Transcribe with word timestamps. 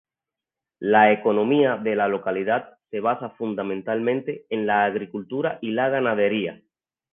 La 0.79 1.11
economía 1.13 1.77
de 1.77 1.95
la 1.95 2.07
localidad 2.07 2.79
se 2.89 3.01
basa 3.01 3.29
fundamentalmente 3.37 4.47
en 4.49 4.65
la 4.65 4.83
agricultura 4.83 5.59
y 5.61 5.73
la 5.73 5.89
ganadería. 5.89 6.59